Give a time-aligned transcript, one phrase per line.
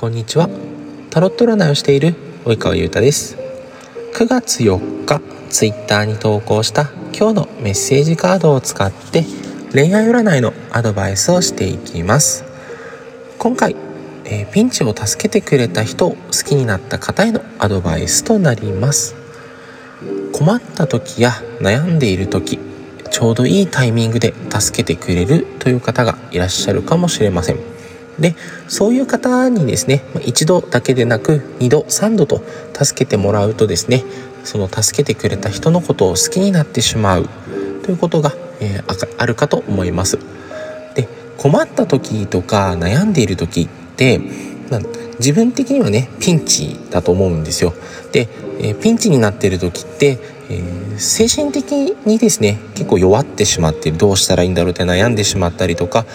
[0.00, 0.48] こんにちは。
[1.10, 2.14] タロット占いをしている
[2.44, 3.36] 及川優太です。
[4.14, 5.20] 9月4日
[5.50, 6.82] ツイッターに投稿した
[7.12, 9.24] 今日のメッセージカードを使って
[9.72, 12.44] 恋愛占いのアドバイスをしていきます。
[13.40, 13.74] 今回、
[14.24, 19.16] えー、ピンチを助けてくれた人を好きになった方へのアドバイスとなります。
[20.32, 22.60] 困った時や悩んでいる時
[23.10, 27.77] ちょうどいいタイミングで助けてくれるという方がいらっしゃるかもしれません。
[28.18, 28.34] で
[28.66, 32.42] そういう方にですね一度だけでなく2度3度と
[32.74, 34.04] 助けてもらうとですね
[34.44, 37.28] その助けてくれた人のことを好きになってしまう
[37.84, 40.18] ということが、えー、あるかと思います。
[40.94, 44.20] で困った時とか悩んでいる時って
[45.18, 47.74] 自分的にはねピンチだと思うんですよ。
[48.12, 48.28] で、
[48.60, 50.18] えー、ピンチになっている時って
[50.50, 51.72] えー、精神的
[52.06, 56.06] にですね結構弱ってしまってどうしたらいいんだろうって悩んでしまったりとか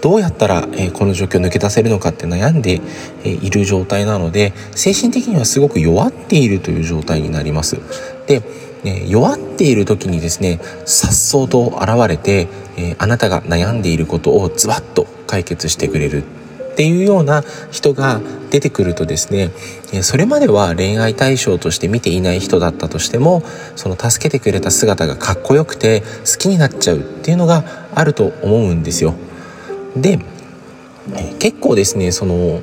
[0.00, 2.80] どうやったら、え、この状況抜け出せるのかって悩んで、
[3.24, 7.78] え、いる状態なので精神的にはすごく弱っているという状態になります。
[8.26, 8.42] で
[8.84, 19.50] ね、弱っている時にですね颯爽と現れて、え、あなたが悩んでいることをズバッと解決してくれるっていうような人が出てくるとですね
[20.02, 23.42] それまでは恋愛対象として見ていない人だったとしても
[23.74, 27.64] その助けてくれた姿がかっこよくて好きになっちゃうっていうのが
[27.96, 29.14] あると思うんですよ。
[30.00, 30.18] で
[31.38, 32.60] 結構ですねその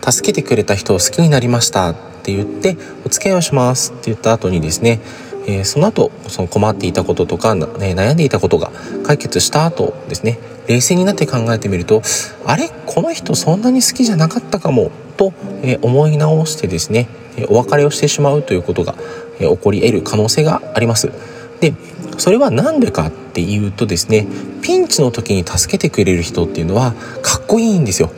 [0.00, 5.00] 助けてくれた人を好きになりましたって言ってお付き合いをしますって言った後にですね
[5.46, 8.70] え、その後その困っていたこととか、ね、悩んでいたことが
[9.02, 12.02] 解決した後ですね冷静になって考えてみると
[12.44, 12.70] あれ？
[12.86, 17.08] この人そんなに好きじゃなかったかもと、え、思い直してですね
[17.48, 18.94] お別れをしてしまうということが、
[19.40, 21.10] え、起こり得る可能性があります。
[21.60, 21.72] で
[22.18, 24.26] それは何でかっていうとですね
[24.62, 28.10] ピンチの時に助けてくれる人っていうのはかっこいいんですよ。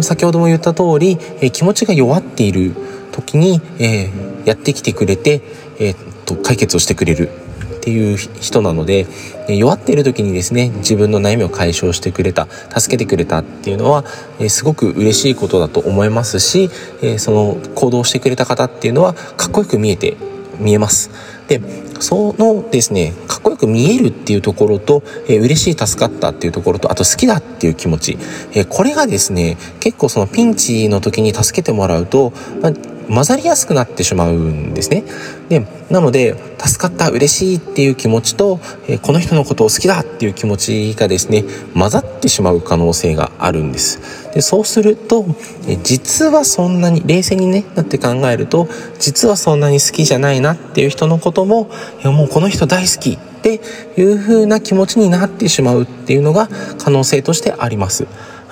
[0.00, 2.74] 先ほども言った通り、え、気持ちが弱っている
[3.12, 5.42] 時に、えー、やってきてくれて、
[5.78, 9.06] えー、と解決をしてくれるっていう人なので
[9.46, 14.06] 弱っている時にですね自分の悩みを解消してくれた助けてくれたっていうのは
[14.48, 16.70] すごく嬉しいことだと思いますし
[17.18, 20.16] その行動してくれた方っていうのはかっこよく見えて
[20.58, 21.10] 見えます。
[21.48, 21.60] で
[22.00, 28.18] そのですねかっこよく見えるっていうところと、えー、嬉しい助かったっていうところとあと好きだっていう気持ち、
[28.52, 35.04] えー、これがですね結構そのピンチの時に助けてもらうと、まあ混ざりやすくなってしまうんですね。
[35.48, 41.44] でなので助かった嬉しいっていう気持ちと、えこの人のことを好きだっていう気持ちがですね
[41.74, 44.32] 混ざってしまう可能性があるんです。
[44.34, 45.26] でそうすると、
[45.68, 51.70] え実はそんなに冷静に、ね、なって考えると実はそんなに好きじゃないなっていう人のことも
[52.02, 53.60] いやもうこの人大好きって
[53.98, 56.48] いう風な気持ちになってしまうっていうのが
[56.78, 58.06] 可能性としてあります。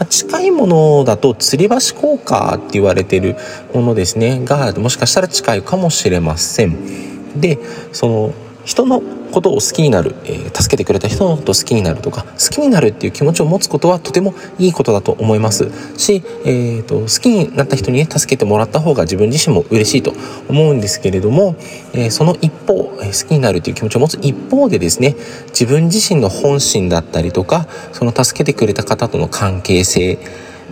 [0.04, 3.36] 近いものだと吊り橋効果って言われてる
[3.74, 7.40] ものですねがもしかしたら近いかもしれません。
[7.40, 7.58] で
[7.92, 9.02] その人の
[9.32, 20.12] ことを好きになる、えー、助けてくれた人のことを好きになるとか好きになるっていう気持ちを持つことはとてもいいことだと思いますし、えーと、好きになった人にね助けてもらった方が自分自身も嬉しいと
[20.48, 21.56] 思うんですけれども、
[21.93, 25.16] えー、その一方、え、好きになるという気持ちを持つ一方でですね
[25.49, 30.19] 自分自身の本心だったりとかその助けてくれた方との関係性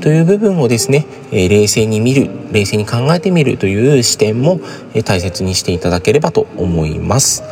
[0.00, 4.60] という部分をですね、え冷静に見る冷静に考えてみるという視点も、
[4.94, 7.42] え大切にしていただければと思います。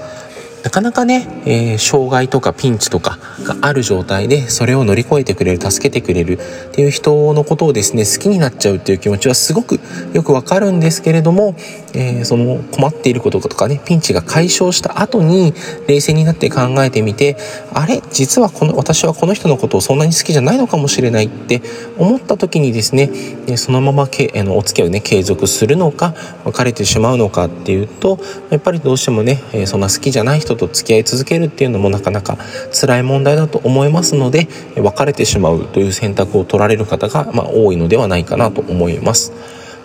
[0.63, 9.81] なかなかね、えー、障害とかピンチとかがある状態でそれを乗り越えてくれる助けてくれるっていう人のことをですね好きになっちゃうっていう気持ちはすごく
[10.13, 11.55] よくわかるんですけれども、
[11.95, 15.55] えー、その困っていることとかねピンチが解消した後に
[15.87, 17.37] 冷静になって考えてみて
[17.73, 18.03] あれ？
[18.11, 21.63] 実はこの私はこの人のことをそんなに好きじゃないのかもしれないって
[21.99, 23.11] 思った時にですね
[23.57, 26.15] そのままけあのお付き合いをね継続するのか
[26.45, 28.19] 別れてしまうのかっていうと
[28.51, 32.39] やっぱりどうしてもねそんな好きじゃない人人と付き合い続けるっていうのもなかなか
[32.73, 39.33] 辛い問題だと思いますので別れてしまうという選択を取られる方が、まあ、多いのではないかなと思います。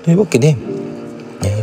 [0.03, 0.55] というわけで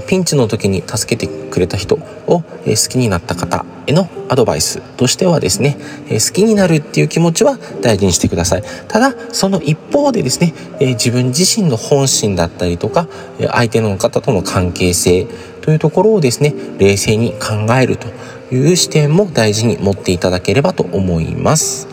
[0.07, 2.43] ピンチの時に助けてくれた人を、好
[2.91, 5.77] きになった方へのアドバイスとしてはですね、
[6.09, 8.63] 好きになるっていう気持ちは大事にしてください。
[8.89, 13.07] ただ、その一方でですね、自分自身の本心だったりとか、
[13.53, 15.27] 相手の方との関係性
[15.63, 18.09] というところをですね、冷静に考えると
[18.53, 21.89] いう視点も大事に持っていただければと思います。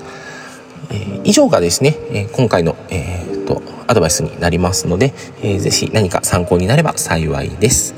[0.89, 7.95] えー、以上がですね、えー、今回の、えーと、アドバイスになりますので、えー、ぜひ何か参考になれば幸いです。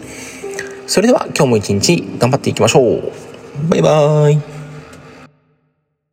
[0.87, 3.11] それでは今日も一日頑張っていきましょう。
[3.69, 4.58] バイバーイ。